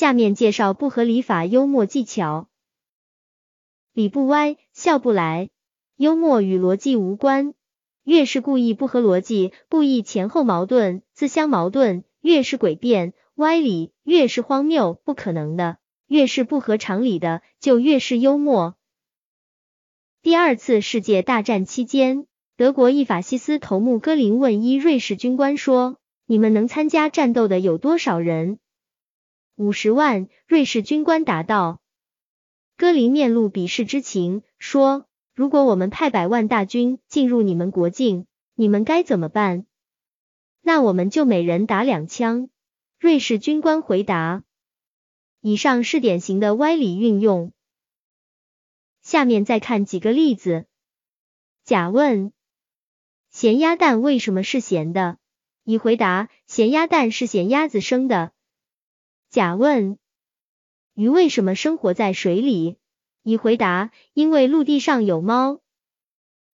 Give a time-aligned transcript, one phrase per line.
[0.00, 2.48] 下面介绍不合理法幽默技巧。
[3.92, 5.50] 理不歪，笑不来。
[5.94, 7.52] 幽默与逻辑无关，
[8.02, 15.76] 越是故意不合逻辑，故意前后矛盾、自相矛盾，越是诡辩、歪理，越是荒谬、不可能的，
[16.06, 18.76] 越是不合常理的，就越是幽默。
[20.22, 22.26] 第二次世界大战期间，
[22.56, 28.58] 德国一法西斯头目戈林问一瑞士军官说：“你们能参加战斗的有多少人？”
[29.60, 30.30] 五十万。
[30.46, 31.82] 瑞士军官答道。
[32.78, 35.06] 戈林面露鄙视之情，说。
[35.34, 39.66] 如果我们派百万大军进入你们国境，你们该怎么办？
[40.62, 42.48] 那我们就每人打两枪。
[42.98, 44.44] 瑞士军官回答。
[45.42, 47.52] 以上是典型的歪理运用。
[49.02, 50.64] 下面再看几个例子。
[51.64, 52.32] 甲问：
[53.28, 55.18] 咸鸭蛋为什么是咸的？
[55.64, 58.32] 乙回答：咸鸭蛋是咸鸭子生的。
[59.30, 59.96] 甲问：
[60.94, 62.78] 鱼为什么生活在水里？
[63.22, 65.60] 乙回答：因为陆地上有猫。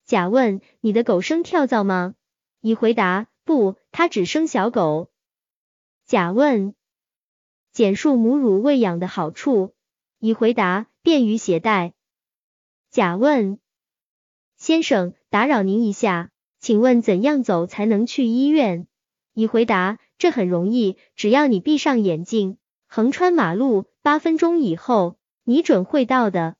[0.04, 2.14] 甲问：你的狗生跳蚤吗？
[2.60, 5.10] 乙回答：不，它只生小狗。
[6.04, 6.74] 甲问：
[7.72, 9.74] 简述母乳喂养的好处。
[10.18, 11.94] 乙回答：便于携带。
[12.90, 13.58] 甲问：
[14.58, 18.86] 先生，打扰您一下，请问怎样走才能去医院？
[19.32, 25.16] 乙回答：这很容易，只要你闭上眼睛，横穿马路，八分钟以后。
[25.48, 26.56] 你准会到的。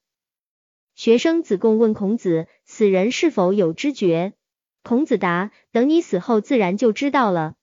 [0.94, 4.34] 学生子贡问孔子：死人是否有知觉？
[4.84, 7.56] 孔子答：等你死后，自然就知道了。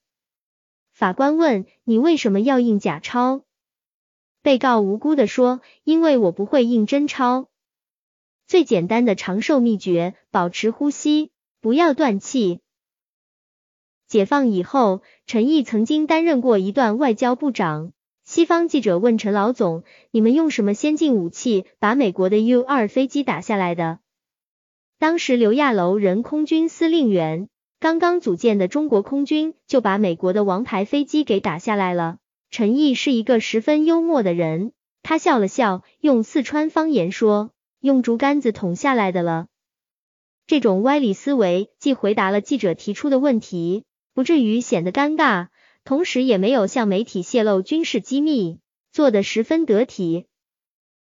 [0.92, 3.42] 法官问：你为什么要印假钞？
[4.42, 7.48] 被告无辜的说：因为我不会印真钞。
[8.46, 11.30] 最简单的长寿秘诀：保持呼吸，
[11.62, 12.60] 不要断气。
[14.06, 17.93] 解放以后，陈毅曾经担任过一段外交部长。
[18.24, 23.98] 西方记者问陈老总：“你们用什么先进武器把美国的 U 二飞机打下来的？”
[24.98, 32.16] 当时刘亚楼任空军司令员，刚刚组建的中国空军就把美国的王牌飞机给打下来了。
[32.50, 39.48] 陈毅是一个十分幽默的人，他笑了笑，用四川方言说：“用竹竿子捅下来的了。”
[40.46, 43.84] 这种歪理思维既回答了记者提出的问题，
[44.14, 45.48] 不至于显得尴尬。
[45.84, 48.58] 同时也没有向媒体泄露军事机密，
[48.90, 50.26] 做得十分得体。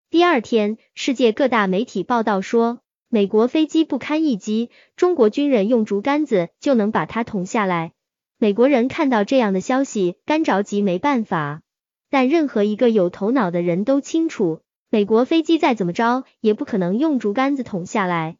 [0.08, 7.92] 第二天，世界各大媒体报道说，美国飞机不堪一击，中国军人用竹竿子就能把它捅下来。
[8.38, 11.62] 美国人看到这样的消息，干着急没办法。
[12.08, 14.60] 但任何一个有头脑的人都清楚，
[14.90, 18.36] 美国飞机再怎么着，也不可能用竹竿子捅下来。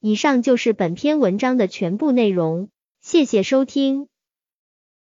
[0.00, 2.70] 以上就是本篇文章的全部内容，
[3.00, 4.08] 谢谢收听。